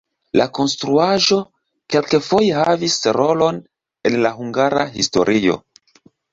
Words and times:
La 0.39 0.45
konstruaĵo 0.59 1.37
kelkfoje 1.97 2.57
havis 2.69 2.97
rolon 3.19 3.61
en 4.13 4.21
la 4.27 4.35
hungara 4.41 4.91
historio. 4.99 5.63